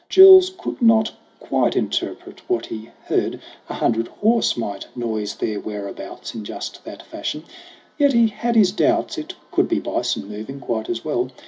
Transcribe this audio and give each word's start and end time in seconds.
Jules 0.09 0.49
could 0.57 0.81
not 0.81 1.11
quite 1.39 1.75
interpret 1.75 2.41
what 2.49 2.65
he 2.65 2.89
heard; 3.05 3.39
A 3.69 3.75
hundred 3.75 4.07
horse 4.07 4.57
might 4.57 4.87
noise 4.97 5.35
their 5.35 5.59
whereabouts 5.59 6.33
In 6.33 6.43
just 6.43 6.83
that 6.85 7.03
fashion; 7.03 7.43
yet 7.99 8.13
he 8.13 8.29
had 8.29 8.55
his 8.55 8.71
doubts. 8.71 9.19
It 9.19 9.35
could 9.51 9.67
be 9.69 9.77
bison 9.79 10.27
moving, 10.27 10.59
quite 10.59 10.89
as 10.89 11.05
well. 11.05 11.29